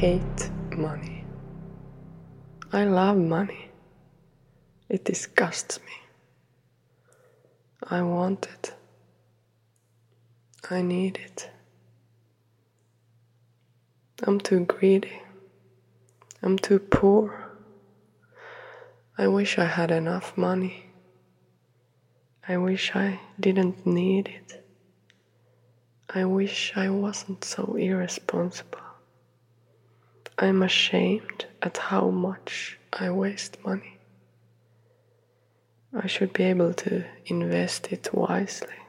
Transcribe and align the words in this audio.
Hate 0.00 0.48
money. 0.78 1.26
I 2.72 2.84
love 2.84 3.18
money. 3.18 3.68
It 4.88 5.04
disgusts 5.04 5.78
me. 5.80 5.92
I 7.82 8.00
want 8.00 8.48
it. 8.50 8.72
I 10.70 10.80
need 10.80 11.18
it. 11.22 11.50
I'm 14.22 14.40
too 14.40 14.60
greedy. 14.60 15.20
I'm 16.42 16.58
too 16.58 16.78
poor. 16.78 17.50
I 19.18 19.28
wish 19.28 19.58
I 19.58 19.66
had 19.66 19.90
enough 19.90 20.34
money. 20.34 20.86
I 22.48 22.56
wish 22.56 22.96
I 22.96 23.20
didn't 23.38 23.86
need 23.86 24.28
it. 24.28 24.64
I 26.08 26.24
wish 26.24 26.72
I 26.74 26.88
wasn't 26.88 27.44
so 27.44 27.74
irresponsible. 27.78 28.89
I'm 30.42 30.62
ashamed 30.62 31.44
at 31.60 31.76
how 31.76 32.08
much 32.08 32.78
I 32.94 33.10
waste 33.10 33.62
money. 33.62 33.98
I 35.92 36.06
should 36.06 36.32
be 36.32 36.44
able 36.44 36.72
to 36.72 37.04
invest 37.26 37.92
it 37.92 38.08
wisely. 38.14 38.80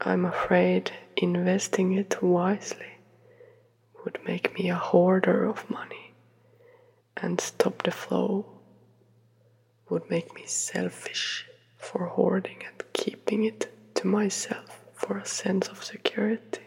I'm 0.00 0.24
afraid 0.24 0.90
investing 1.16 1.92
it 1.92 2.20
wisely 2.20 2.94
would 4.04 4.18
make 4.26 4.58
me 4.58 4.70
a 4.70 4.74
hoarder 4.74 5.44
of 5.44 5.70
money 5.70 6.14
and 7.16 7.40
stop 7.40 7.84
the 7.84 7.92
flow 7.92 8.44
would 9.88 10.10
make 10.10 10.34
me 10.34 10.42
selfish 10.46 11.46
for 11.76 12.06
hoarding 12.06 12.60
and 12.66 12.82
keeping 12.92 13.44
it 13.44 13.72
to 13.94 14.08
myself 14.08 14.80
for 14.94 15.18
a 15.18 15.24
sense 15.24 15.68
of 15.68 15.84
security. 15.84 16.61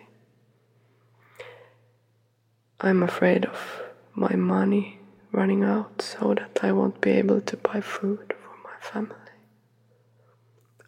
I'm 2.79 3.03
afraid 3.03 3.45
of 3.45 3.83
my 4.13 4.35
money 4.35 4.99
running 5.31 5.63
out 5.63 6.01
so 6.01 6.33
that 6.33 6.59
I 6.61 6.71
won't 6.71 7.01
be 7.01 7.11
able 7.11 7.41
to 7.41 7.57
buy 7.57 7.81
food 7.81 8.33
for 8.41 8.55
my 8.63 8.79
family. 8.79 9.15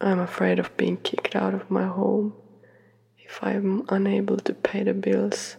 I'm 0.00 0.20
afraid 0.20 0.58
of 0.58 0.76
being 0.76 0.96
kicked 0.98 1.34
out 1.34 1.54
of 1.54 1.70
my 1.70 1.86
home 1.86 2.34
if 3.18 3.38
I'm 3.42 3.84
unable 3.88 4.38
to 4.38 4.54
pay 4.54 4.84
the 4.84 4.94
bills 4.94 5.56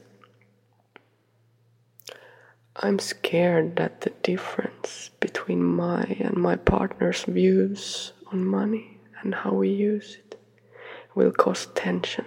I'm 2.81 2.97
scared 2.97 3.75
that 3.75 4.01
the 4.01 4.11
difference 4.23 5.09
between 5.19 5.61
my 5.61 6.03
and 6.17 6.37
my 6.37 6.55
partner's 6.55 7.23
views 7.25 8.13
on 8.31 8.45
money 8.45 8.99
and 9.21 9.35
how 9.35 9.51
we 9.51 9.67
use 9.67 10.15
it 10.15 10.39
will 11.13 11.31
cause 11.33 11.65
tension 11.75 12.25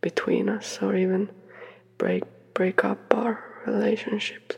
between 0.00 0.48
us 0.48 0.78
or 0.80 0.94
even 0.94 1.30
break 1.96 2.22
break 2.58 2.84
up 2.84 3.14
our 3.14 3.44
relationships. 3.66 4.56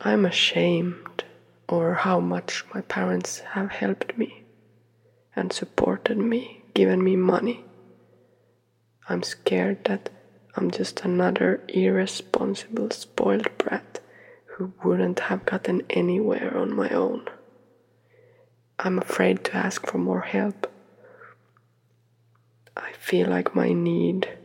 I'm 0.00 0.24
ashamed 0.24 1.24
over 1.68 1.92
how 1.92 2.18
much 2.18 2.64
my 2.72 2.80
parents 2.80 3.40
have 3.52 3.70
helped 3.70 4.16
me 4.16 4.44
and 5.36 5.52
supported 5.52 6.16
me, 6.16 6.62
given 6.72 7.04
me 7.04 7.16
money. 7.16 7.62
I'm 9.06 9.22
scared 9.22 9.84
that 9.84 10.08
I'm 10.56 10.70
just 10.70 11.00
another 11.00 11.60
irresponsible, 11.68 12.90
spoiled 12.90 13.50
brat 13.58 14.00
who 14.46 14.72
wouldn't 14.82 15.20
have 15.20 15.44
gotten 15.44 15.82
anywhere 15.90 16.56
on 16.56 16.74
my 16.74 16.88
own. 16.88 17.28
I'm 18.78 18.98
afraid 18.98 19.44
to 19.44 19.56
ask 19.56 19.86
for 19.86 19.98
more 19.98 20.22
help. 20.22 20.72
I 22.78 22.92
feel 22.92 23.28
like 23.28 23.54
my 23.54 23.74
need 23.74 24.38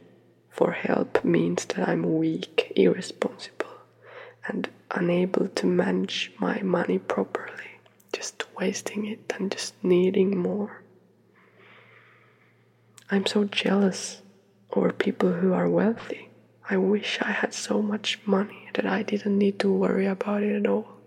for 0.57 0.71
help 0.71 1.23
means 1.23 1.65
that 1.65 1.87
I'm 1.87 2.17
weak, 2.17 2.73
irresponsible, 2.75 3.75
and 4.47 4.67
unable 4.89 5.47
to 5.49 5.67
manage 5.67 6.31
my 6.39 6.63
money 6.63 6.97
properly, 6.97 7.79
just 8.11 8.43
wasting 8.59 9.05
it 9.05 9.31
and 9.37 9.51
just 9.51 9.75
needing 9.83 10.35
more. 10.35 10.81
I'm 13.11 13.27
so 13.27 13.43
jealous 13.43 14.23
over 14.71 14.91
people 14.91 15.33
who 15.33 15.53
are 15.53 15.69
wealthy. 15.69 16.29
I 16.67 16.77
wish 16.77 17.19
I 17.21 17.31
had 17.31 17.53
so 17.53 17.83
much 17.83 18.19
money 18.25 18.67
that 18.73 18.87
I 18.87 19.03
didn't 19.03 19.37
need 19.37 19.59
to 19.59 19.71
worry 19.71 20.07
about 20.07 20.41
it 20.41 20.55
at 20.55 20.67
all, 20.67 20.97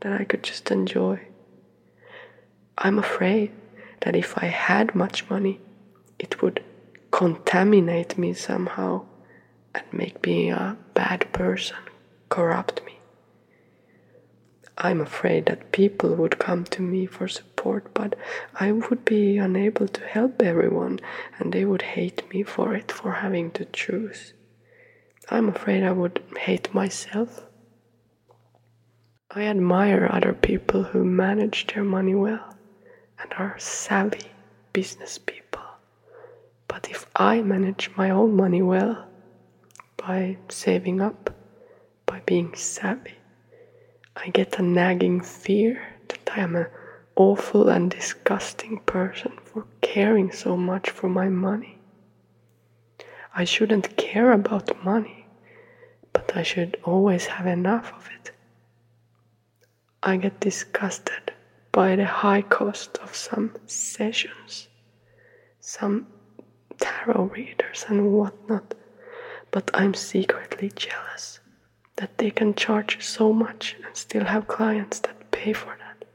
that 0.00 0.18
I 0.18 0.24
could 0.24 0.44
just 0.44 0.70
enjoy. 0.70 1.20
I'm 2.78 3.00
afraid 3.00 3.50
that 4.02 4.14
if 4.14 4.38
I 4.38 4.46
had 4.46 4.94
much 4.94 5.28
money, 5.28 5.60
it 6.20 6.40
would 6.40 6.62
contaminate 7.16 8.18
me 8.18 8.34
somehow 8.34 9.02
and 9.74 9.84
make 9.90 10.26
me 10.26 10.50
a 10.50 10.76
bad 10.92 11.26
person, 11.32 11.78
corrupt 12.28 12.84
me. 12.84 12.98
I'm 14.76 15.00
afraid 15.00 15.46
that 15.46 15.72
people 15.72 16.14
would 16.14 16.38
come 16.38 16.64
to 16.64 16.82
me 16.82 17.06
for 17.06 17.26
support, 17.26 17.94
but 17.94 18.14
I 18.60 18.70
would 18.70 19.06
be 19.06 19.38
unable 19.38 19.88
to 19.88 20.06
help 20.06 20.42
everyone, 20.42 21.00
and 21.38 21.54
they 21.54 21.64
would 21.64 21.80
hate 21.96 22.30
me 22.34 22.42
for 22.42 22.74
it, 22.74 22.92
for 22.92 23.12
having 23.12 23.50
to 23.52 23.64
choose. 23.64 24.34
I'm 25.30 25.48
afraid 25.48 25.84
I 25.84 25.92
would 25.92 26.22
hate 26.36 26.74
myself. 26.74 27.46
I 29.30 29.44
admire 29.44 30.06
other 30.12 30.34
people 30.34 30.82
who 30.82 31.02
manage 31.02 31.66
their 31.68 31.84
money 31.84 32.14
well 32.14 32.54
and 33.18 33.32
are 33.38 33.58
savvy 33.58 34.32
business 34.74 35.16
people. 35.16 35.45
But 36.76 36.90
if 36.90 37.06
I 37.16 37.40
manage 37.40 37.90
my 37.96 38.10
own 38.10 38.36
money 38.36 38.60
well, 38.60 39.08
by 39.96 40.36
saving 40.50 41.00
up, 41.00 41.34
by 42.04 42.20
being 42.26 42.54
savvy, 42.54 43.14
I 44.14 44.28
get 44.28 44.58
a 44.58 44.62
nagging 44.62 45.22
fear 45.22 45.82
that 46.08 46.28
I 46.36 46.40
am 46.40 46.54
an 46.54 46.66
awful 47.16 47.70
and 47.70 47.90
disgusting 47.90 48.80
person 48.80 49.38
for 49.42 49.64
caring 49.80 50.30
so 50.32 50.54
much 50.54 50.90
for 50.90 51.08
my 51.08 51.30
money. 51.30 51.78
I 53.34 53.44
shouldn't 53.44 53.96
care 53.96 54.32
about 54.32 54.84
money, 54.84 55.24
but 56.12 56.36
I 56.36 56.42
should 56.42 56.76
always 56.84 57.24
have 57.24 57.46
enough 57.46 57.90
of 57.96 58.06
it. 58.20 58.32
I 60.02 60.18
get 60.18 60.40
disgusted 60.40 61.32
by 61.72 61.96
the 61.96 62.04
high 62.04 62.42
cost 62.42 62.98
of 62.98 63.14
some 63.14 63.54
sessions, 63.64 64.68
some 65.58 66.08
tarot 66.78 67.24
readers 67.34 67.84
and 67.88 68.12
whatnot, 68.12 68.74
but 69.50 69.70
I'm 69.74 69.94
secretly 69.94 70.70
jealous 70.74 71.40
that 71.96 72.18
they 72.18 72.30
can 72.30 72.54
charge 72.54 73.02
so 73.04 73.32
much 73.32 73.76
and 73.84 73.96
still 73.96 74.24
have 74.24 74.48
clients 74.48 75.00
that 75.00 75.30
pay 75.30 75.52
for 75.52 75.76
that. 75.78 76.06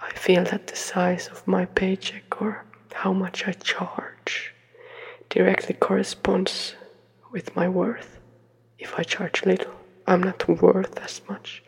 I 0.00 0.12
feel 0.12 0.44
that 0.44 0.66
the 0.66 0.76
size 0.76 1.28
of 1.28 1.46
my 1.46 1.64
paycheck 1.64 2.40
or 2.40 2.64
how 2.92 3.12
much 3.12 3.46
I 3.46 3.52
charge 3.52 4.54
directly 5.30 5.74
corresponds 5.74 6.74
with 7.32 7.54
my 7.56 7.68
worth. 7.68 8.18
If 8.78 8.98
I 8.98 9.02
charge 9.02 9.44
little, 9.44 9.74
I'm 10.06 10.22
not 10.22 10.46
worth 10.48 10.98
as 10.98 11.20
much, 11.28 11.62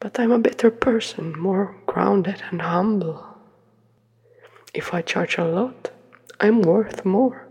but 0.00 0.18
I'm 0.18 0.32
a 0.32 0.38
better 0.38 0.70
person, 0.70 1.38
more 1.38 1.74
grounded 1.86 2.42
and 2.50 2.60
humble. 2.62 3.24
If 4.74 4.92
I 4.92 5.02
charge 5.02 5.38
a 5.38 5.44
lot, 5.44 5.90
I'm 6.40 6.62
worth 6.62 7.04
more, 7.04 7.46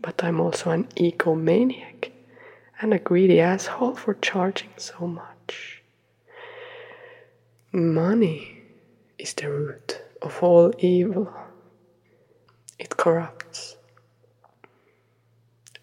but 0.00 0.22
I'm 0.22 0.40
also 0.40 0.70
an 0.70 0.84
egomaniac 0.96 2.12
and 2.80 2.94
a 2.94 2.98
greedy 2.98 3.40
asshole 3.40 3.96
for 3.96 4.14
charging 4.14 4.70
so 4.76 5.06
much. 5.06 5.82
Money 7.72 8.62
is 9.18 9.34
the 9.34 9.50
root 9.50 10.00
of 10.22 10.42
all 10.42 10.72
evil. 10.78 11.32
It 12.78 12.96
corrupts. 12.96 13.76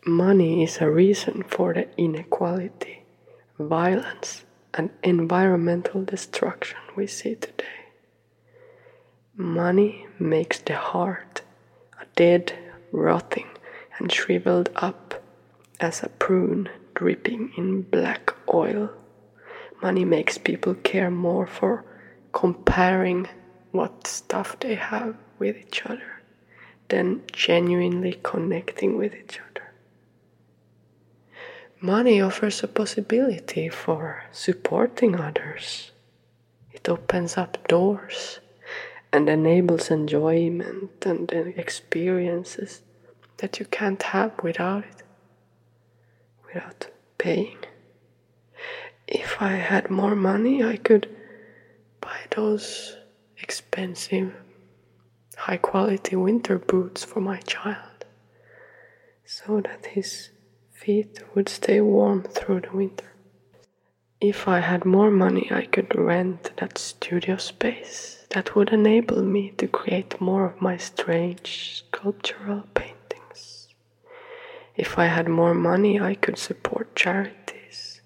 Money 0.05 0.63
is 0.63 0.77
a 0.79 0.89
reason 0.89 1.43
for 1.43 1.73
the 1.73 1.87
inequality, 1.97 3.03
violence, 3.59 4.45
and 4.73 4.89
environmental 5.03 6.03
destruction 6.03 6.79
we 6.95 7.07
see 7.07 7.35
today. 7.35 7.65
Money 9.35 10.07
makes 10.17 10.59
the 10.59 10.75
heart 10.75 11.41
dead, 12.17 12.51
rotting, 12.91 13.47
and 13.97 14.11
shriveled 14.11 14.69
up 14.75 15.23
as 15.79 16.03
a 16.03 16.09
prune 16.09 16.67
dripping 16.95 17.53
in 17.55 17.83
black 17.83 18.33
oil. 18.53 18.89
Money 19.81 20.03
makes 20.03 20.37
people 20.37 20.73
care 20.73 21.11
more 21.11 21.45
for 21.47 21.85
comparing 22.33 23.27
what 23.71 24.07
stuff 24.07 24.59
they 24.59 24.75
have 24.75 25.15
with 25.39 25.55
each 25.55 25.85
other 25.85 26.21
than 26.89 27.21
genuinely 27.31 28.19
connecting 28.23 28.97
with 28.97 29.13
each 29.13 29.39
other. 29.39 29.71
Money 31.79 32.19
offers 32.19 32.63
a 32.63 32.67
possibility 32.67 33.69
for 33.69 34.23
supporting 34.31 35.19
others. 35.19 35.91
It 36.71 36.89
opens 36.89 37.37
up 37.37 37.67
doors 37.67 38.39
and 39.11 39.29
enables 39.29 39.89
enjoyment 39.89 41.05
and 41.05 41.31
experiences 41.31 42.81
that 43.37 43.59
you 43.59 43.65
can't 43.65 44.01
have 44.03 44.31
without 44.43 44.83
it 44.83 45.03
without 46.47 46.87
paying. 47.17 47.57
If 49.07 49.41
I 49.41 49.53
had 49.53 49.89
more 49.89 50.15
money, 50.15 50.63
I 50.63 50.77
could 50.77 51.07
buy 52.01 52.19
those 52.35 52.97
expensive, 53.37 54.33
high 55.37 55.57
quality 55.57 56.15
winter 56.15 56.57
boots 56.57 57.03
for 57.03 57.21
my 57.21 57.39
child 57.41 58.05
so 59.25 59.61
that 59.61 59.87
his 59.87 60.29
feet 60.71 61.21
would 61.35 61.49
stay 61.49 61.81
warm 61.81 62.23
through 62.23 62.61
the 62.61 62.71
winter. 62.75 63.05
If 64.19 64.47
I 64.47 64.61
had 64.61 64.83
more 64.83 65.11
money, 65.11 65.47
I 65.51 65.67
could 65.67 65.95
rent 65.95 66.49
that 66.57 66.79
studio 66.79 67.37
space 67.37 68.25
that 68.31 68.55
would 68.55 68.69
enable 68.69 69.21
me 69.21 69.51
to 69.59 69.67
create 69.67 70.19
more 70.19 70.47
of 70.47 70.59
my 70.59 70.75
strange 70.77 71.83
sculptural 71.85 72.63
paintings. 72.73 73.67
If 74.75 74.97
I 74.97 75.05
had 75.05 75.27
more 75.27 75.53
money, 75.53 76.01
I 76.01 76.15
could 76.15 76.39
support 76.39 76.95
charities. 76.95 78.01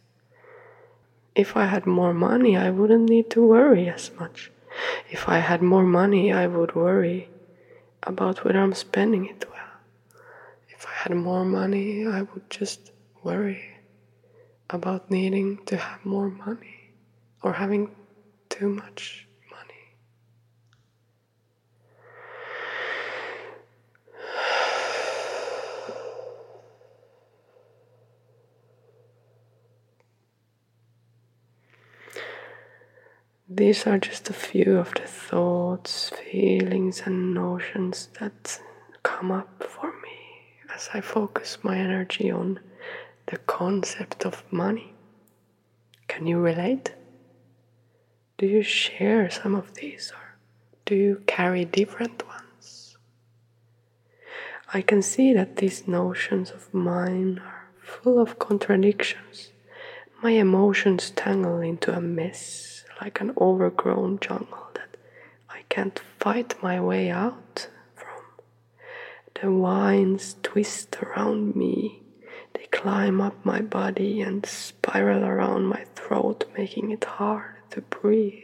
If 1.34 1.56
I 1.56 1.68
had 1.68 1.86
more 1.86 2.14
money, 2.14 2.58
I 2.58 2.72
wouldn't 2.72 3.10
need 3.10 3.30
to 3.30 3.48
worry 3.48 3.88
as 3.88 4.12
much. 4.20 4.52
If 5.10 5.30
I 5.30 5.38
had 5.40 5.62
more 5.62 5.86
money, 5.86 6.34
I 6.34 6.46
would 6.46 6.76
worry 6.76 7.30
about 8.04 8.44
whether 8.44 8.60
I'm 8.60 8.74
spending 8.74 9.28
it 9.28 9.46
well. 9.50 9.80
If 10.68 10.86
I 10.86 10.94
had 11.04 11.16
more 11.16 11.46
money, 11.46 12.06
I 12.06 12.24
would 12.24 12.50
just 12.50 12.92
worry 13.24 13.71
about 14.74 15.12
needing 15.12 15.58
to 15.66 15.78
have 15.78 16.06
more 16.06 16.30
money 16.30 16.92
or 17.44 17.54
having 17.54 17.90
too 18.50 18.70
much 18.70 19.28
money. 19.50 19.96
These 33.50 33.86
are 33.86 34.00
just 34.00 34.30
a 34.30 34.34
few 34.34 34.78
of 34.78 34.94
the 34.94 35.02
thoughts, 35.02 36.10
feelings, 36.10 37.02
and 37.06 37.34
notions 37.34 38.08
that 38.20 38.60
come 39.04 39.32
up 39.32 39.64
for 39.64 39.92
me 40.02 40.18
as 40.74 40.90
I 40.94 41.02
focus 41.02 41.58
my 41.62 41.78
energy 41.78 42.32
on 42.32 42.60
the 43.28 43.38
concept 43.38 44.26
of 44.26 44.44
money. 44.52 44.94
Can 46.08 46.28
you 46.28 46.40
relate? 46.40 46.94
Do 48.38 48.46
you 48.46 48.64
share 48.64 49.30
some 49.30 49.56
of 49.56 49.76
these 49.76 50.12
or 50.12 50.36
do 50.86 50.96
you 50.96 51.22
carry 51.28 51.64
different 51.64 52.28
ones? 52.28 52.98
I 54.74 54.82
can 54.82 55.02
see 55.02 55.34
that 55.34 55.58
these 55.58 55.88
notions 55.88 56.50
of 56.52 56.74
mine 56.74 57.40
are 57.46 57.70
full 57.82 58.20
of 58.20 58.40
contradictions. 58.40 59.52
My 60.24 60.32
emotions 60.32 61.12
tangle 61.12 61.60
into 61.60 61.96
a 61.96 62.02
mess 62.02 62.84
like 63.02 63.22
an 63.22 63.34
overgrown 63.40 64.20
jungle 64.20 64.68
that 64.76 64.98
I 65.50 65.64
can't 65.70 66.00
fight 66.20 66.56
my 66.62 66.80
way 66.80 67.10
out 67.10 67.68
from. 67.96 68.24
The 69.34 69.50
vines 69.50 70.36
twist 70.44 70.96
around 71.02 71.56
me 71.56 72.02
climb 72.72 73.22
up 73.22 73.46
my 73.46 73.62
body 73.62 74.22
and 74.22 74.46
spiral 74.46 75.24
around 75.24 75.66
my 75.66 75.86
throat, 75.96 76.46
making 76.58 76.92
it 76.92 77.04
hard 77.04 77.56
to 77.72 77.82
breathe. 77.82 78.44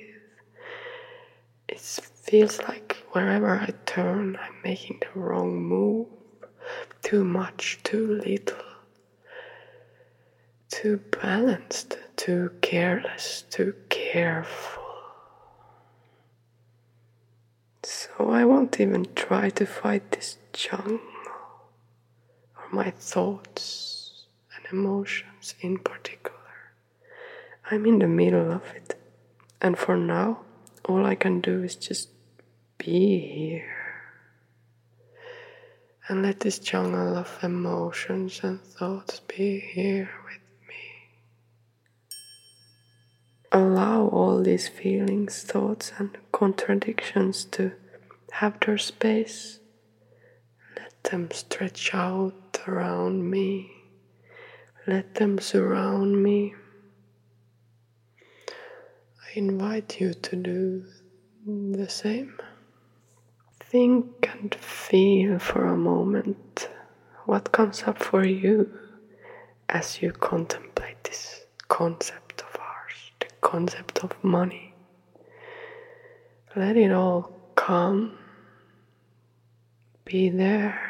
It 1.67 1.79
feels 1.79 2.59
like 2.59 2.97
wherever 3.11 3.49
I 3.49 3.73
turn, 3.85 4.37
I'm 4.41 4.55
making 4.63 4.99
the 5.01 5.19
wrong 5.19 5.61
move. 5.61 6.07
Too 7.01 7.23
much, 7.23 7.79
too 7.83 8.19
little. 8.23 8.57
Too 10.69 11.01
balanced, 11.21 11.97
too 12.17 12.51
careless, 12.61 13.43
too 13.49 13.73
careful. 13.89 14.83
So 17.83 18.29
I 18.29 18.43
won't 18.43 18.79
even 18.79 19.07
try 19.15 19.49
to 19.51 19.65
fight 19.65 20.11
this 20.11 20.37
jungle 20.51 20.99
or 22.57 22.69
my 22.71 22.91
thoughts 22.91 23.96
emotions 24.71 25.55
in 25.61 25.77
particular. 25.77 26.37
I'm 27.69 27.85
in 27.85 27.99
the 27.99 28.07
middle 28.07 28.51
of 28.51 28.63
it. 28.75 28.95
And 29.61 29.77
for 29.77 29.97
now, 29.97 30.39
all 30.85 31.05
I 31.05 31.15
can 31.15 31.41
do 31.41 31.63
is 31.63 31.75
just 31.75 32.09
be 32.77 33.19
here. 33.19 33.73
And 36.07 36.21
let 36.21 36.39
this 36.39 36.59
jungle 36.59 37.17
of 37.17 37.37
emotions 37.43 38.39
and 38.43 38.61
thoughts 38.61 39.19
be 39.27 39.59
here 39.59 40.09
with 40.23 40.39
me. 40.69 41.09
Allow 43.51 44.07
all 44.07 44.41
these 44.41 44.69
feelings, 44.69 45.43
thoughts, 45.43 45.91
and 45.97 46.17
contradictions 46.31 47.43
to 47.45 47.73
have 48.31 48.57
their 48.61 48.77
space. 48.77 49.59
Let 50.77 51.03
them 51.03 51.29
stretch 51.31 51.93
out 51.93 52.61
around 52.65 53.29
me. 53.29 53.76
Let 54.89 55.15
them 55.15 55.37
surround 55.37 56.23
me. 56.23 56.55
I 58.17 59.37
invite 59.37 59.99
you 59.99 60.13
to 60.13 60.35
do 60.37 60.85
the 61.45 61.89
same. 61.89 62.39
Think 63.59 64.29
and 64.31 64.55
feel 64.55 65.39
for 65.39 65.65
a 65.65 65.75
moment 65.75 66.69
what 67.25 67.51
comes 67.51 67.83
up 67.83 68.01
for 68.01 68.25
you 68.25 68.71
as 69.67 70.01
you 70.01 70.13
contemplate 70.13 71.03
this 71.03 71.41
concept 71.67 72.43
of 72.43 72.57
ours, 72.57 73.11
the 73.19 73.27
concept 73.41 74.05
of 74.05 74.11
money. 74.23 74.73
Let 76.55 76.77
it 76.77 76.93
all 76.93 77.33
come, 77.55 78.17
be 80.05 80.29
there 80.29 80.86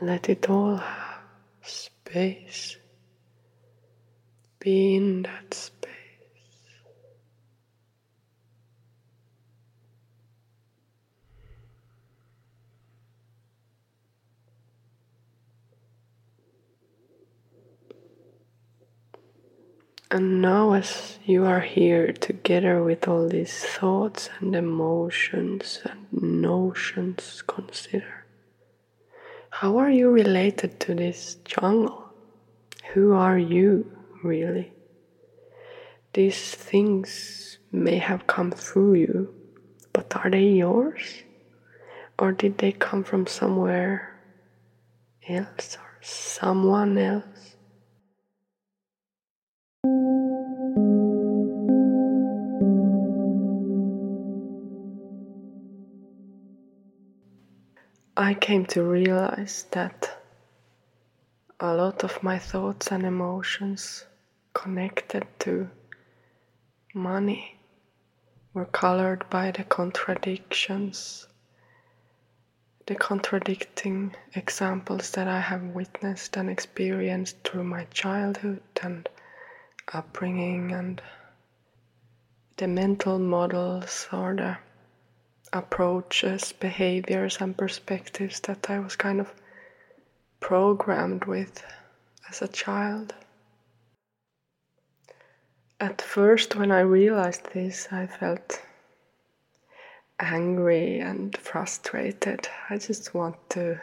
Let 0.00 0.28
it 0.28 0.50
all 0.50 0.76
have 0.76 1.20
space. 1.62 2.76
Be 4.58 4.96
in 4.96 5.22
that 5.22 5.54
space. 5.54 5.86
And 20.10 20.42
now, 20.42 20.74
as 20.74 21.18
you 21.24 21.46
are 21.46 21.60
here 21.60 22.12
together 22.12 22.82
with 22.82 23.08
all 23.08 23.28
these 23.28 23.64
thoughts 23.64 24.28
and 24.40 24.54
emotions 24.54 25.80
and 25.84 26.06
notions, 26.42 27.42
consider 27.46 28.25
how 29.60 29.78
are 29.78 29.90
you 29.90 30.10
related 30.10 30.78
to 30.78 30.94
this 30.94 31.36
jungle? 31.46 32.04
Who 32.92 33.14
are 33.14 33.38
you, 33.38 33.90
really? 34.22 34.70
These 36.12 36.50
things 36.50 37.56
may 37.72 37.96
have 37.96 38.26
come 38.26 38.50
through 38.50 38.96
you, 38.96 39.34
but 39.94 40.14
are 40.14 40.28
they 40.28 40.44
yours? 40.44 41.22
Or 42.18 42.32
did 42.32 42.58
they 42.58 42.72
come 42.72 43.02
from 43.02 43.26
somewhere 43.26 44.20
else 45.26 45.78
or 45.80 46.02
someone 46.02 46.98
else? 46.98 47.55
I 58.26 58.34
came 58.34 58.66
to 58.74 58.82
realize 58.82 59.66
that 59.70 60.18
a 61.60 61.72
lot 61.72 62.02
of 62.02 62.24
my 62.24 62.40
thoughts 62.40 62.90
and 62.90 63.04
emotions 63.04 64.04
connected 64.52 65.24
to 65.38 65.70
money 66.92 67.60
were 68.52 68.64
colored 68.64 69.30
by 69.30 69.52
the 69.52 69.62
contradictions, 69.62 71.28
the 72.86 72.96
contradicting 72.96 74.16
examples 74.34 75.12
that 75.12 75.28
I 75.28 75.38
have 75.38 75.62
witnessed 75.62 76.36
and 76.36 76.50
experienced 76.50 77.36
through 77.44 77.62
my 77.62 77.84
childhood 77.92 78.62
and 78.82 79.08
upbringing, 79.94 80.72
and 80.72 81.00
the 82.56 82.66
mental 82.66 83.20
models 83.20 84.08
or 84.12 84.34
the 84.34 84.58
approaches, 85.52 86.52
behaviors, 86.52 87.38
and 87.40 87.56
perspectives 87.56 88.40
that 88.40 88.68
I 88.70 88.78
was 88.78 88.96
kind 88.96 89.20
of 89.20 89.32
programmed 90.40 91.24
with 91.24 91.64
as 92.28 92.42
a 92.42 92.48
child. 92.48 93.14
At 95.78 96.00
first, 96.00 96.56
when 96.56 96.72
I 96.72 96.80
realized 96.80 97.52
this, 97.52 97.88
I 97.90 98.06
felt 98.06 98.62
angry 100.18 101.00
and 101.00 101.36
frustrated. 101.36 102.48
I 102.70 102.78
just 102.78 103.14
want 103.14 103.36
to 103.50 103.80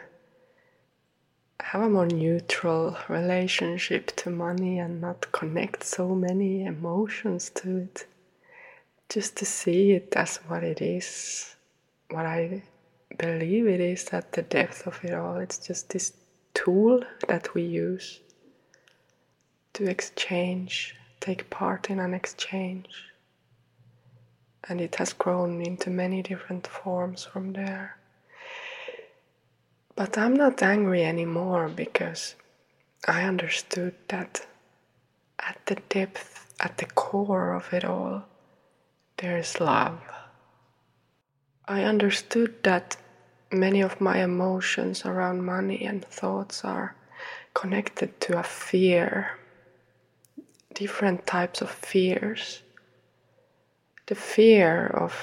have 1.60 1.82
a 1.82 1.88
more 1.88 2.06
neutral 2.06 2.96
relationship 3.08 4.06
to 4.16 4.30
money 4.30 4.78
and 4.78 5.00
not 5.00 5.30
connect 5.32 5.84
so 5.84 6.14
many 6.14 6.64
emotions 6.64 7.50
to 7.50 7.78
it. 7.78 8.06
Just 9.08 9.36
to 9.36 9.44
see 9.44 9.92
it 9.92 10.14
as 10.16 10.38
what 10.48 10.64
it 10.64 10.80
is, 10.80 11.54
what 12.10 12.26
I 12.26 12.62
believe 13.16 13.66
it 13.66 13.80
is 13.80 14.08
at 14.12 14.32
the 14.32 14.42
depth 14.42 14.86
of 14.86 15.04
it 15.04 15.14
all. 15.14 15.36
It's 15.36 15.58
just 15.58 15.90
this 15.90 16.12
tool 16.54 17.02
that 17.28 17.54
we 17.54 17.62
use 17.62 18.20
to 19.74 19.88
exchange, 19.88 20.96
take 21.20 21.50
part 21.50 21.90
in 21.90 21.98
an 21.98 22.14
exchange. 22.14 22.88
And 24.68 24.80
it 24.80 24.96
has 24.96 25.12
grown 25.12 25.60
into 25.60 25.90
many 25.90 26.22
different 26.22 26.66
forms 26.66 27.24
from 27.24 27.52
there. 27.52 27.96
But 29.96 30.16
I'm 30.16 30.34
not 30.34 30.62
angry 30.62 31.04
anymore 31.04 31.68
because 31.68 32.34
I 33.06 33.24
understood 33.24 33.94
that 34.08 34.46
at 35.38 35.58
the 35.66 35.76
depth, 35.88 36.52
at 36.60 36.78
the 36.78 36.86
core 36.86 37.52
of 37.52 37.72
it 37.72 37.84
all, 37.84 38.24
there 39.18 39.38
is 39.38 39.60
love. 39.60 40.00
I 41.66 41.84
understood 41.84 42.62
that 42.64 42.96
many 43.50 43.80
of 43.80 44.00
my 44.00 44.22
emotions 44.22 45.04
around 45.04 45.44
money 45.44 45.84
and 45.84 46.04
thoughts 46.04 46.64
are 46.64 46.96
connected 47.54 48.20
to 48.22 48.38
a 48.38 48.42
fear, 48.42 49.38
different 50.74 51.26
types 51.26 51.62
of 51.62 51.70
fears. 51.70 52.62
The 54.06 54.14
fear 54.14 54.88
of 54.88 55.14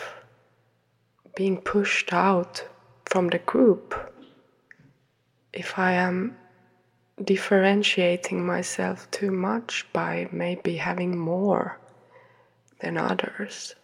being 1.36 1.58
pushed 1.58 2.14
out 2.14 2.68
from 3.06 3.28
the 3.28 3.40
group 3.40 3.94
if 5.54 5.78
I 5.78 5.94
am 5.94 6.38
differentiating 7.24 8.46
myself 8.46 9.10
too 9.12 9.32
much 9.32 9.86
by 9.94 10.28
maybe 10.32 10.78
having 10.78 11.18
more 11.18 11.78
than 12.80 12.98
others, 12.98 13.76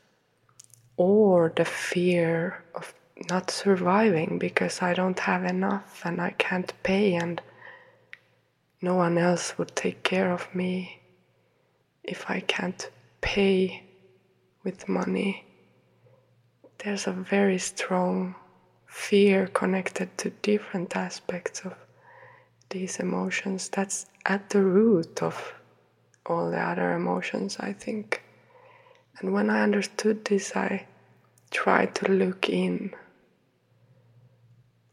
or 0.97 1.53
the 1.55 1.65
fear 1.65 2.63
of 2.75 2.93
not 3.29 3.49
surviving 3.49 4.37
because 4.39 4.81
I 4.81 4.93
don't 4.93 5.19
have 5.19 5.43
enough 5.43 6.01
and 6.03 6.19
I 6.19 6.31
can't 6.31 6.73
pay 6.83 7.13
and 7.15 7.41
no 8.81 8.95
one 8.95 9.17
else 9.17 9.57
would 9.57 9.75
take 9.75 10.03
care 10.03 10.31
of 10.31 10.53
me 10.53 11.01
if 12.03 12.29
I 12.29 12.41
can't 12.41 12.89
pay 13.21 13.83
with 14.63 14.87
money. 14.87 15.45
There's 16.79 17.07
a 17.07 17.11
very 17.11 17.57
strong 17.57 18.35
fear 18.85 19.47
connected 19.47 20.15
to 20.19 20.29
different 20.29 20.95
aspects 20.95 21.61
of 21.61 21.73
these 22.69 22.99
emotions. 22.99 23.69
That's 23.69 24.05
at 24.25 24.49
the 24.49 24.61
root 24.61 25.23
of 25.23 25.53
all 26.25 26.51
the 26.51 26.59
other 26.59 26.93
emotions, 26.93 27.57
I 27.59 27.73
think. 27.73 28.21
And 29.19 29.33
when 29.33 29.49
I 29.49 29.63
understood 29.63 30.25
this, 30.25 30.55
I 30.55 30.85
tried 31.49 31.95
to 31.95 32.11
look 32.11 32.49
in, 32.49 32.93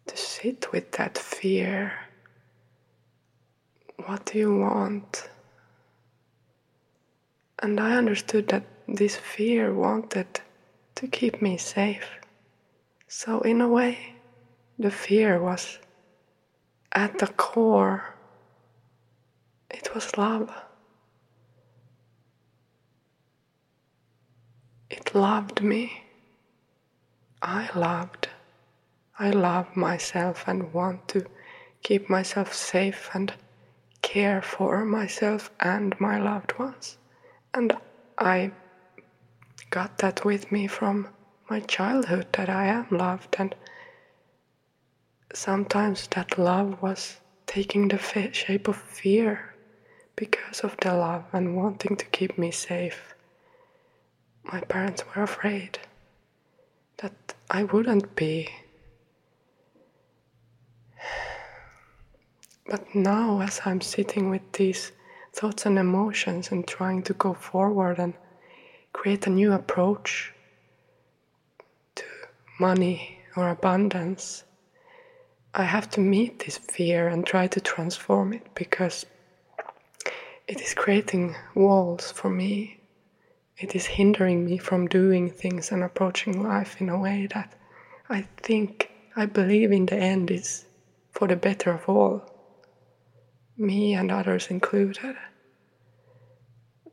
to 0.07 0.17
sit 0.17 0.73
with 0.73 0.93
that 0.93 1.19
fear. 1.19 1.93
What 4.07 4.27
do 4.27 4.39
you 4.39 4.59
want? 4.59 5.29
And 7.61 7.79
I 7.79 7.97
understood 7.97 8.49
that 8.49 8.65
this 8.89 9.17
fear 9.17 9.75
wanted 9.75 10.41
to 10.95 11.07
keep 11.07 11.43
me 11.43 11.57
safe. 11.59 12.09
So, 13.09 13.41
in 13.41 13.61
a 13.61 13.69
way, 13.69 14.15
the 14.79 14.91
fear 14.91 15.41
was 15.41 15.79
at 16.93 17.19
the 17.19 17.27
core, 17.27 18.15
it 19.71 19.95
was 19.95 20.17
love. 20.17 20.64
It 24.97 25.13
loved 25.13 25.61
me. 25.61 26.05
I 27.43 27.69
loved. 27.75 28.29
I 29.19 29.31
love 29.31 29.75
myself 29.77 30.45
and 30.47 30.73
want 30.73 31.09
to 31.09 31.27
keep 31.83 32.09
myself 32.09 32.55
safe 32.55 33.11
and 33.13 33.35
care 34.03 34.41
for 34.41 34.85
myself 34.85 35.51
and 35.59 35.99
my 35.99 36.21
loved 36.21 36.57
ones. 36.61 36.97
And 37.53 37.77
I 38.19 38.53
got 39.71 39.99
that 39.99 40.25
with 40.25 40.53
me 40.53 40.69
from 40.69 41.09
my 41.51 41.59
childhood 41.59 42.29
that 42.35 42.49
I 42.49 42.67
am 42.67 42.87
loved, 42.91 43.35
and 43.37 43.53
sometimes 45.33 46.07
that 46.13 46.39
love 46.39 46.81
was 46.81 47.19
taking 47.47 47.89
the 47.89 47.99
shape 48.33 48.69
of 48.69 48.77
fear 48.77 49.55
because 50.15 50.61
of 50.61 50.77
the 50.77 50.95
love 50.95 51.25
and 51.33 51.57
wanting 51.57 51.97
to 51.97 52.05
keep 52.07 52.39
me 52.39 52.53
safe. 52.53 53.14
My 54.45 54.61
parents 54.61 55.03
were 55.07 55.23
afraid 55.23 55.79
that 56.99 57.35
I 57.51 57.65
wouldn't 57.65 58.15
be. 58.15 58.51
But 62.67 62.95
now, 62.95 63.41
as 63.41 63.61
I'm 63.65 63.81
sitting 63.81 64.31
with 64.31 64.53
these 64.53 64.93
thoughts 65.33 65.67
and 65.67 65.79
emotions 65.79 66.51
and 66.51 66.67
trying 66.67 67.03
to 67.05 67.15
go 67.15 67.35
forward 67.35 67.99
and 67.99 68.15
create 68.93 69.27
a 69.27 69.31
new 69.31 69.53
approach 69.53 70.33
to 71.97 72.05
money 72.61 73.19
or 73.37 73.49
abundance, 73.51 74.45
I 75.55 75.65
have 75.65 75.91
to 75.91 76.01
meet 76.01 76.41
this 76.41 76.59
fear 76.59 77.09
and 77.09 77.27
try 77.27 77.47
to 77.49 77.61
transform 77.61 78.33
it 78.33 78.47
because 78.55 79.07
it 80.47 80.61
is 80.61 80.75
creating 80.75 81.35
walls 81.55 82.11
for 82.13 82.31
me. 82.31 82.81
It 83.57 83.77
is 83.77 83.87
hindering 83.87 84.45
me 84.45 84.59
from 84.59 84.89
doing 84.89 85.31
things 85.31 85.71
and 85.71 85.83
approaching 85.83 86.43
life 86.43 86.81
in 86.81 86.89
a 86.89 86.99
way 86.99 87.29
that 87.35 87.53
I 88.09 88.23
think, 88.37 88.91
I 89.15 89.27
believe 89.27 89.71
in 89.71 89.87
the 89.87 89.97
end 89.97 90.31
is 90.31 90.67
for 91.13 91.29
the 91.29 91.37
better 91.37 91.73
of 91.73 91.89
all, 91.89 92.23
me 93.57 93.95
and 93.95 94.11
others 94.11 94.49
included. 94.49 95.17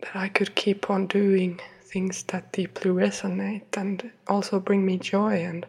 That 0.02 0.16
I 0.16 0.30
could 0.30 0.56
keep 0.56 0.90
on 0.90 1.08
doing 1.08 1.60
things 1.82 2.24
that 2.24 2.54
deeply 2.54 2.92
resonate 2.92 3.76
and 3.76 4.12
also 4.28 4.60
bring 4.60 4.86
me 4.86 4.98
joy 4.98 5.44
and 5.44 5.66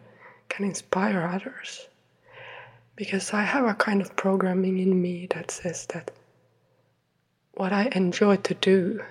can 0.49 0.63
inspire 0.65 1.23
others. 1.23 1.87
Because 2.95 3.33
I 3.33 3.41
have 3.41 3.65
a 3.65 3.73
kind 3.73 4.01
of 4.01 4.15
programming 4.15 4.77
in 4.77 5.01
me 5.01 5.27
that 5.33 5.49
says 5.49 5.87
that 5.87 6.11
what 7.55 7.73
I 7.73 7.89
enjoy 7.95 8.37
to 8.37 8.53
do, 8.53 9.01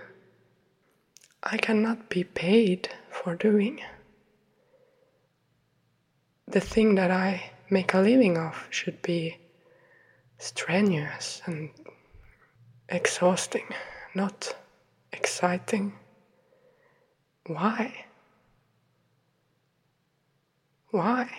I 1.42 1.56
cannot 1.56 2.08
be 2.08 2.24
paid 2.24 2.88
for 3.10 3.34
doing. 3.34 3.80
The 6.46 6.60
thing 6.60 6.94
that 6.96 7.10
I 7.10 7.50
make 7.70 7.94
a 7.94 7.98
living 7.98 8.38
of 8.38 8.66
should 8.70 9.02
be 9.02 9.38
strenuous 10.38 11.42
and 11.46 11.70
exhausting, 12.88 13.68
not 14.14 14.54
exciting 15.12 15.94
why? 17.46 18.04
Why? 20.90 21.30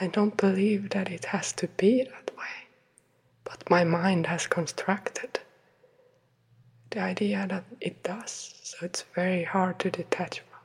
I 0.00 0.06
don't 0.08 0.36
believe 0.36 0.90
that 0.90 1.10
it 1.10 1.26
has 1.26 1.52
to 1.54 1.68
be 1.68 2.04
that 2.04 2.36
way, 2.36 2.68
but 3.44 3.68
my 3.68 3.82
mind 3.82 4.26
has 4.26 4.46
constructed 4.46 5.40
the 6.96 7.02
idea 7.02 7.46
that 7.50 7.64
it 7.82 8.02
does, 8.02 8.54
so 8.62 8.78
it's 8.86 9.04
very 9.14 9.44
hard 9.44 9.78
to 9.78 9.90
detach 9.90 10.40
from. 10.40 10.60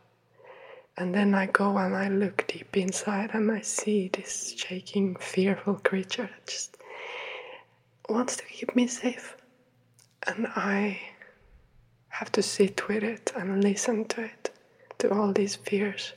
And 0.95 1.13
then 1.13 1.35
I 1.35 1.47
go 1.47 1.77
and 1.77 1.93
I 1.93 2.07
look 2.07 2.45
deep 2.47 2.77
inside 2.77 3.31
and 3.33 3.51
I 3.51 3.59
see 3.59 4.09
this 4.13 4.53
shaking, 4.57 5.17
fearful 5.17 5.75
creature 5.83 6.29
that 6.31 6.47
just 6.47 6.77
wants 8.07 8.38
to 8.38 8.45
keep 8.45 8.73
me 8.77 8.88
safe. 8.88 9.35
And 10.25 10.47
I 10.55 11.01
have 12.07 12.31
to 12.31 12.41
sit 12.41 12.88
with 12.88 13.03
it 13.03 13.33
and 13.35 13.61
listen 13.61 14.05
to 14.05 14.21
it, 14.23 14.51
to 15.00 15.13
all 15.13 15.33
these 15.33 15.57
fears. 15.57 16.13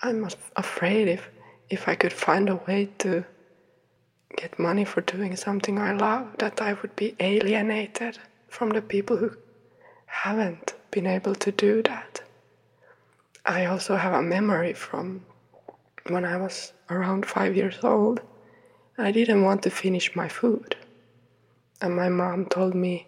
I'm 0.00 0.26
afraid 0.56 1.08
if, 1.08 1.28
if 1.68 1.88
I 1.88 1.94
could 1.94 2.12
find 2.12 2.48
a 2.48 2.56
way 2.66 2.88
to 2.98 3.22
get 4.34 4.58
money 4.58 4.86
for 4.86 5.02
doing 5.02 5.36
something 5.36 5.78
I 5.78 5.92
love, 5.92 6.38
that 6.38 6.62
I 6.62 6.72
would 6.72 6.96
be 6.96 7.14
alienated 7.20 8.18
from 8.56 8.70
the 8.70 8.82
people 8.82 9.16
who 9.18 9.30
haven't 10.06 10.74
been 10.90 11.06
able 11.06 11.34
to 11.34 11.52
do 11.52 11.82
that. 11.82 12.22
I 13.44 13.66
also 13.66 13.96
have 13.96 14.14
a 14.14 14.22
memory 14.22 14.72
from 14.72 15.24
when 16.08 16.24
I 16.24 16.36
was 16.36 16.72
around 16.90 17.26
five 17.26 17.54
years 17.54 17.78
old. 17.82 18.20
I 18.98 19.12
didn't 19.12 19.42
want 19.42 19.62
to 19.64 19.70
finish 19.70 20.16
my 20.16 20.28
food. 20.28 20.76
And 21.82 21.94
my 21.94 22.08
mom 22.08 22.46
told 22.46 22.74
me, 22.74 23.06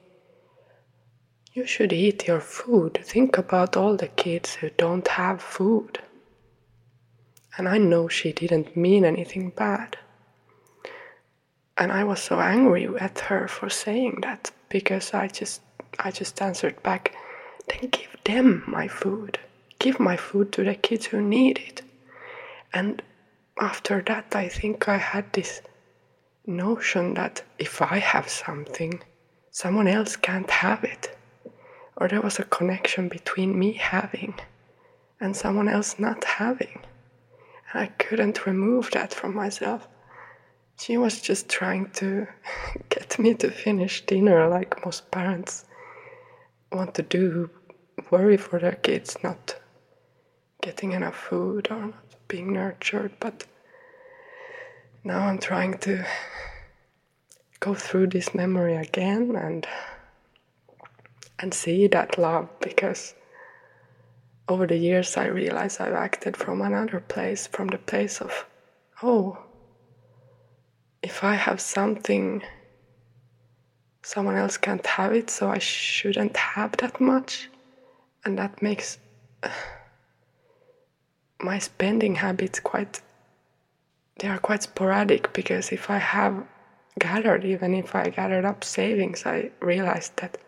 you 1.54 1.66
should 1.66 1.92
eat 1.92 2.28
your 2.28 2.40
food. 2.40 3.00
Think 3.02 3.38
about 3.38 3.76
all 3.76 3.96
the 3.96 4.08
kids 4.08 4.54
who 4.56 4.68
don't 4.70 5.08
have 5.08 5.40
food. 5.40 5.98
And 7.56 7.68
I 7.68 7.78
know 7.78 8.06
she 8.08 8.32
didn't 8.32 8.76
mean 8.76 9.04
anything 9.04 9.50
bad. 9.50 9.96
and 11.80 11.92
I 11.92 12.04
was 12.04 12.20
so 12.20 12.40
angry 12.40 12.86
at 12.98 13.20
her 13.28 13.46
for 13.48 13.70
saying 13.70 14.18
that 14.22 14.50
because 14.68 15.14
I 15.14 15.28
just 15.28 15.62
I 15.98 16.10
just 16.10 16.40
answered 16.40 16.82
back, 16.82 17.14
then 17.68 17.90
give 17.90 18.16
them 18.24 18.64
my 18.66 18.88
food. 18.88 19.38
Give 19.78 19.98
my 20.00 20.16
food 20.16 20.52
to 20.52 20.64
the 20.64 20.74
kids 20.74 21.06
who 21.06 21.20
need 21.20 21.58
it. 21.58 21.82
And 22.72 23.02
after 23.60 24.02
that 24.02 24.34
I 24.34 24.48
think 24.48 24.88
I 24.88 24.98
had 24.98 25.32
this 25.32 25.62
notion 26.46 27.14
that 27.14 27.42
if 27.58 27.82
I 27.82 27.98
have 27.98 28.28
something, 28.28 29.00
someone 29.50 29.88
else 29.88 30.16
can't 30.16 30.50
have 30.50 30.84
it. 30.84 31.16
Or 31.96 32.08
there 32.08 32.22
was 32.22 32.38
a 32.38 32.44
connection 32.44 33.08
between 33.08 33.58
me 33.58 33.72
having 33.72 34.34
and 35.20 35.36
someone 35.36 35.68
else 35.68 35.98
not 35.98 36.24
having. 36.24 36.80
And 37.72 37.82
I 37.82 37.86
couldn't 37.86 38.46
remove 38.46 38.90
that 38.92 39.12
from 39.12 39.34
myself. 39.34 39.88
She 40.78 40.96
was 40.96 41.20
just 41.20 41.48
trying 41.48 41.90
to 41.94 42.28
get 42.88 43.18
me 43.18 43.34
to 43.34 43.50
finish 43.50 44.06
dinner 44.06 44.48
like 44.48 44.84
most 44.84 45.10
parents 45.10 45.64
want 46.70 46.94
to 46.94 47.02
do, 47.02 47.50
worry 48.10 48.36
for 48.36 48.58
their 48.58 48.76
kids 48.76 49.16
not 49.22 49.56
getting 50.62 50.92
enough 50.92 51.16
food 51.16 51.68
or 51.70 51.86
not 51.86 52.04
being 52.28 52.52
nurtured. 52.52 53.12
But 53.18 53.44
now 55.02 55.26
I'm 55.26 55.38
trying 55.38 55.78
to 55.78 56.04
go 57.60 57.74
through 57.74 58.08
this 58.08 58.34
memory 58.34 58.76
again 58.76 59.34
and 59.36 59.66
and 61.40 61.54
see 61.54 61.86
that 61.86 62.18
love 62.18 62.48
because 62.60 63.14
over 64.48 64.66
the 64.66 64.76
years 64.76 65.16
I 65.16 65.26
realize 65.26 65.78
I've 65.78 65.92
acted 65.92 66.36
from 66.36 66.60
another 66.60 67.00
place, 67.00 67.46
from 67.46 67.68
the 67.68 67.78
place 67.78 68.20
of, 68.20 68.46
oh, 69.02 69.38
if 71.02 71.22
I 71.22 71.34
have 71.34 71.60
something, 71.60 72.42
someone 74.02 74.36
else 74.36 74.56
can't 74.56 74.86
have 74.86 75.12
it, 75.12 75.30
so 75.30 75.48
I 75.48 75.58
shouldn't 75.58 76.36
have 76.36 76.72
that 76.78 77.00
much. 77.00 77.48
And 78.24 78.38
that 78.38 78.62
makes 78.62 78.98
my 81.40 81.58
spending 81.58 82.16
habits 82.16 82.60
quite, 82.60 83.00
they 84.18 84.28
are 84.28 84.38
quite 84.38 84.64
sporadic 84.64 85.32
because 85.32 85.70
if 85.72 85.88
I 85.90 85.98
have 85.98 86.44
gathered, 86.98 87.44
even 87.44 87.74
if 87.74 87.94
I 87.94 88.10
gathered 88.10 88.44
up 88.44 88.64
savings, 88.64 89.24
I 89.24 89.50
realized 89.60 90.16
that 90.16 90.38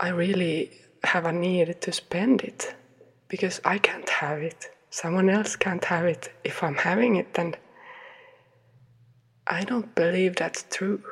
I 0.00 0.08
really 0.08 0.70
have 1.04 1.26
a 1.26 1.32
need 1.32 1.80
to 1.80 1.92
spend 1.92 2.42
it 2.42 2.74
because 3.28 3.60
I 3.64 3.78
can't 3.78 4.08
have 4.08 4.38
it. 4.38 4.70
Someone 4.90 5.28
else 5.30 5.56
can't 5.56 5.84
have 5.84 6.06
it. 6.06 6.32
If 6.44 6.62
I'm 6.62 6.74
having 6.74 7.16
it, 7.16 7.34
then 7.34 7.56
I 9.52 9.64
don't 9.64 9.94
believe 9.94 10.36
that's 10.36 10.64
true. 10.70 11.02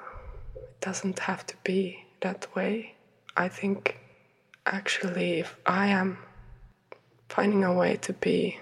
It 0.56 0.80
doesn't 0.80 1.18
have 1.18 1.46
to 1.48 1.54
be 1.62 2.06
that 2.22 2.46
way. 2.56 2.94
I 3.36 3.48
think 3.48 3.98
actually, 4.64 5.40
if 5.40 5.58
I 5.66 5.88
am 5.88 6.16
finding 7.28 7.64
a 7.64 7.74
way 7.74 7.96
to 7.96 8.14
be 8.14 8.58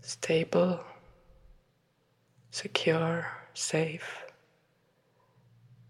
stable, 0.00 0.80
secure, 2.50 3.26
safe, 3.52 4.24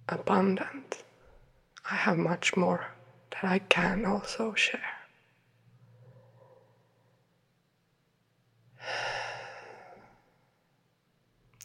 abundant, 0.09 1.05
I 1.89 1.95
have 1.95 2.19
much 2.19 2.57
more 2.57 2.85
that 3.31 3.45
I 3.45 3.61
can 3.61 4.05
also 4.05 4.55
share. 4.55 4.91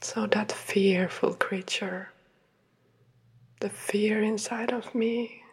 So, 0.01 0.27
that 0.27 0.53
fearful 0.53 1.33
creature, 1.33 2.09
the 3.59 3.69
fear 3.69 4.23
inside 4.23 4.71
of 4.71 4.95
me, 4.95 5.43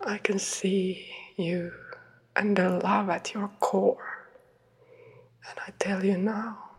I 0.00 0.16
can 0.16 0.38
see 0.38 1.06
you 1.36 1.72
and 2.34 2.56
the 2.56 2.70
love 2.70 3.10
at 3.10 3.34
your 3.34 3.48
core. 3.60 4.26
And 5.46 5.58
I 5.66 5.72
tell 5.78 6.02
you 6.02 6.16
now, 6.16 6.70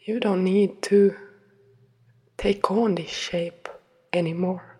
you 0.00 0.18
don't 0.18 0.42
need 0.42 0.82
to 0.82 1.14
take 2.36 2.68
on 2.72 2.96
this 2.96 3.10
shape 3.10 3.68
anymore. 4.12 4.76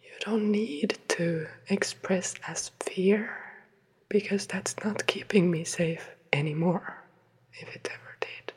You 0.00 0.12
don't 0.20 0.52
need 0.52 0.98
to 1.08 1.48
express 1.68 2.36
as 2.46 2.70
fear 2.80 3.36
because 4.08 4.46
that's 4.46 4.76
not 4.84 5.08
keeping 5.08 5.50
me 5.50 5.64
safe 5.64 6.08
anymore 6.32 7.03
if 7.58 7.74
it 7.74 7.88
ever 7.92 8.16
did. 8.20 8.52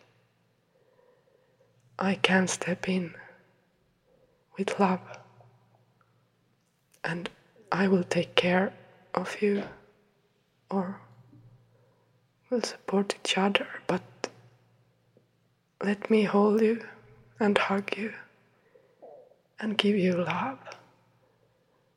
I 1.99 2.15
can 2.15 2.47
step 2.47 2.87
in 2.87 3.13
with 4.57 4.79
love 4.79 5.01
and 7.03 7.29
I 7.71 7.87
will 7.87 8.03
take 8.03 8.35
care 8.35 8.73
of 9.13 9.41
you 9.41 9.63
or 10.69 10.99
we'll 12.49 12.61
support 12.61 13.15
each 13.15 13.37
other, 13.37 13.67
but 13.87 14.01
let 15.83 16.09
me 16.09 16.23
hold 16.23 16.61
you 16.61 16.83
and 17.39 17.57
hug 17.57 17.95
you 17.97 18.13
and 19.59 19.77
give 19.77 19.95
you 19.95 20.13
love 20.15 20.59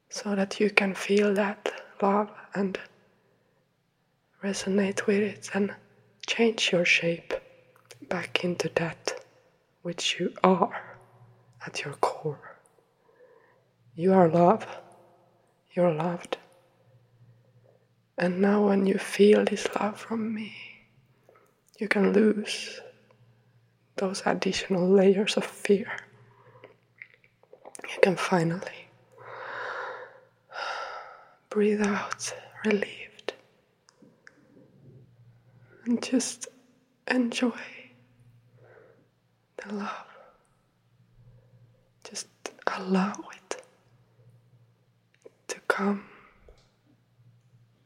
so 0.09 0.35
that 0.35 0.61
you 0.61 0.71
can 0.71 0.95
feel 0.95 1.35
that 1.35 1.73
love 2.03 2.31
and 2.55 2.79
resonate 4.43 5.07
with 5.07 5.21
it 5.21 5.51
and 5.55 5.75
change 6.31 6.71
your 6.71 6.85
shape 6.85 7.35
back 8.09 8.45
into 8.45 8.71
that 8.77 9.21
which 9.83 10.21
you 10.21 10.33
are 10.45 10.97
at 11.67 11.85
your 11.85 11.95
core. 11.95 12.57
You 13.97 14.13
are 14.13 14.29
love, 14.29 14.65
you're 15.73 15.93
loved. 15.93 16.37
And 18.17 18.41
now, 18.41 18.69
when 18.69 18.87
you 18.87 18.97
feel 18.99 19.45
this 19.45 19.67
love 19.81 19.99
from 19.99 20.33
me, 20.33 20.55
you 21.81 21.89
can 21.89 22.13
lose 22.13 22.81
those 23.97 24.23
additional 24.25 24.89
layers 24.89 25.37
of 25.37 25.45
fear. 25.45 25.91
You 27.83 27.99
can 28.03 28.15
finally 28.15 28.81
breathe 31.51 31.83
out 31.85 32.33
relief 32.65 33.00
and 35.91 36.01
just 36.01 36.47
enjoy 37.09 37.51
the 39.57 39.75
love. 39.75 40.07
Just 42.05 42.29
allow 42.69 43.13
it 43.35 43.63
to 45.49 45.61
come, 45.67 46.05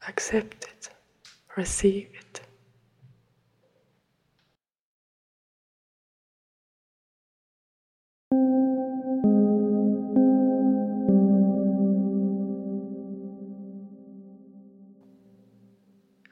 accept 0.07 0.65
it, 0.65 0.89
receive 1.57 2.09
it. 2.13 2.41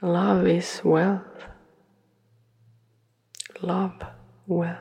Love 0.03 0.45
is 0.45 0.81
wealth 0.83 1.53
love 3.63 3.93
wealth. 4.45 4.78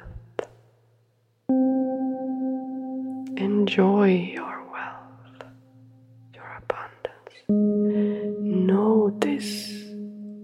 Enjoy 3.37 4.09
your 4.09 4.65
wealth, 4.73 5.45
your 6.35 6.61
abundance. 6.61 7.37
Notice 8.41 9.85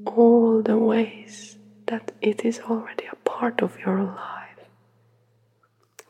all 0.07 0.63
the 0.63 0.79
ways 0.79 1.59
that 1.89 2.13
it 2.23 2.45
is 2.45 2.61
already 2.61 3.07
a 3.11 3.17
part 3.17 3.61
of 3.61 3.77
your 3.81 4.05
life. 4.05 4.61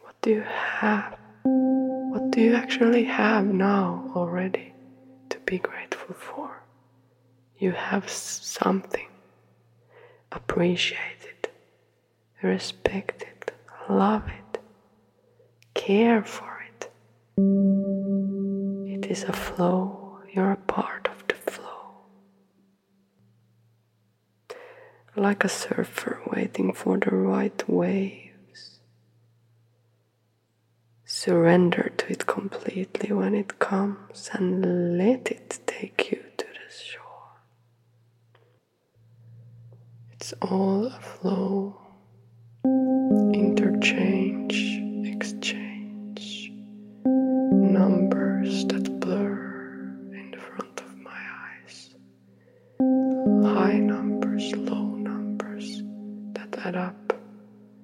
What 0.03 0.21
do 0.21 0.31
you 0.31 0.43
have? 0.43 1.17
What 1.45 2.31
do 2.31 2.43
you 2.43 2.55
actually 2.55 3.05
have 3.05 3.47
now 3.47 4.13
already 4.15 4.75
to 5.31 5.39
be 5.47 5.59
grateful 5.59 6.15
for? 6.15 6.63
You 7.59 7.73
have 7.73 8.11
something. 8.11 9.09
Appreciate 10.31 11.23
it 11.23 11.38
respect 12.43 13.23
it, 13.23 13.53
love 13.89 14.29
it, 14.29 14.61
care 15.75 16.23
for 16.23 16.63
it. 16.69 16.91
It 18.87 19.07
is 19.11 19.25
a 19.25 19.33
flow, 19.33 20.21
you're 20.33 20.53
a 20.53 20.57
part 20.57 21.09
of 21.09 21.27
the 21.29 21.35
flow. 21.35 22.05
Like 25.17 25.45
a 25.45 25.49
surfer 25.49 26.21
waiting 26.33 26.73
for 26.73 26.99
the 26.99 27.15
right 27.15 27.69
waves. 27.69 28.81
Surrender 31.05 31.91
to 31.97 32.13
it 32.13 32.27
completely 32.27 33.13
when 33.13 33.35
it 33.35 33.59
comes 33.59 34.31
and 34.33 34.97
let 34.99 35.31
it 35.31 35.59
take 35.67 36.13
you 36.13 36.23
to 36.37 36.47
the 36.47 36.73
shore. 36.73 37.41
It's 40.13 40.33
all 40.43 40.87
a 40.87 41.01
flow 41.01 41.88
interchange, 43.35 44.55
exchange, 45.07 46.53
numbers 47.05 48.65
that 48.67 49.01
blur 49.01 49.97
in 50.13 50.31
the 50.33 50.39
front 50.39 50.81
of 50.81 50.97
my 50.99 51.21
eyes, 51.45 51.95
high 53.55 53.79
numbers, 53.79 54.55
low 54.57 54.87
numbers 54.97 55.83
that 56.35 56.57
add 56.67 56.77
up, 56.77 57.13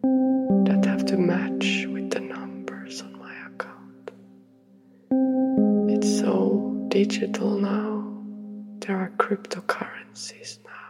that 0.03 0.85
have 0.87 1.05
to 1.07 1.17
match 1.17 1.87
with 1.89 2.11
the 2.11 2.21
numbers 2.21 3.03
on 3.03 3.19
my 3.19 3.35
account. 3.47 4.11
It's 5.91 6.19
so 6.21 6.87
digital 6.89 7.59
now. 7.59 8.03
There 8.81 8.97
are 8.97 9.13
cryptocurrencies 9.17 10.59
now. 10.65 10.84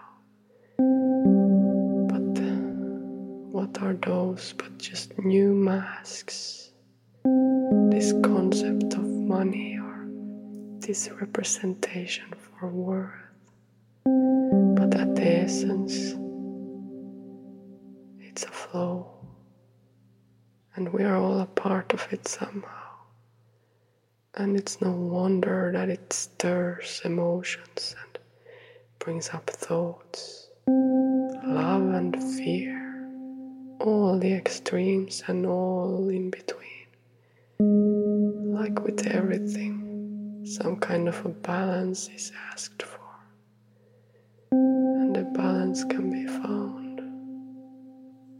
What 3.54 3.80
are 3.80 3.94
those 3.94 4.52
but 4.58 4.76
just 4.78 5.16
new 5.16 5.54
masks? 5.54 6.72
This 7.92 8.12
concept 8.24 8.94
of 8.94 9.06
money 9.06 9.78
or 9.78 10.08
this 10.80 11.08
representation 11.20 12.34
for 12.34 12.66
worth. 12.66 13.12
But 14.74 14.96
at 14.96 15.14
the 15.14 15.44
essence, 15.44 16.16
it's 18.18 18.42
a 18.42 18.50
flow. 18.50 19.06
And 20.74 20.92
we 20.92 21.04
are 21.04 21.16
all 21.16 21.38
a 21.38 21.46
part 21.46 21.94
of 21.94 22.04
it 22.10 22.26
somehow. 22.26 22.90
And 24.34 24.56
it's 24.56 24.80
no 24.80 24.90
wonder 24.90 25.70
that 25.72 25.88
it 25.88 26.12
stirs 26.12 27.02
emotions 27.04 27.94
and 28.02 28.18
brings 28.98 29.28
up 29.28 29.48
thoughts, 29.48 30.48
love 30.66 31.94
and 31.94 32.20
fear, 32.20 32.83
all 33.86 34.18
the 34.18 34.32
extremes 34.32 35.22
and 35.26 35.46
all 35.46 36.08
in 36.08 36.30
between. 36.30 36.86
Like 38.54 38.82
with 38.82 39.06
everything, 39.06 40.42
some 40.46 40.76
kind 40.76 41.08
of 41.08 41.24
a 41.26 41.28
balance 41.28 42.08
is 42.08 42.32
asked 42.50 42.82
for. 42.82 43.00
And 44.52 45.14
the 45.14 45.24
balance 45.24 45.84
can 45.84 46.10
be 46.10 46.26
found 46.26 47.00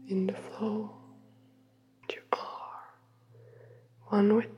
in 0.09 0.27
the 0.27 0.33
flow. 0.33 0.91
You 2.11 2.21
are 2.31 2.83
one 4.09 4.35
with 4.35 4.54